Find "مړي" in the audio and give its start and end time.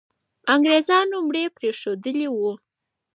1.27-1.43